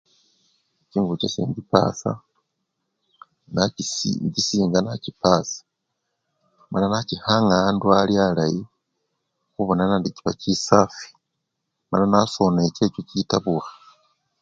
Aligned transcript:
Chingubo 0.89 1.15
chase 1.21 1.41
mpasa 1.49 2.11
nachisi-inchisinga 3.53 4.79
nachi 4.81 5.11
pasa 5.21 5.61
mala 6.69 6.85
nachikhanga 6.89 7.53
awandu 7.55 7.87
ali-alayi 7.99 8.61
khubona 9.53 9.83
nandi 9.89 10.09
chiba 10.15 10.31
chisafi 10.41 11.09
mala 11.89 12.05
nasona 12.09 12.59
echecho 12.67 13.01
chitabukhe. 13.09 13.73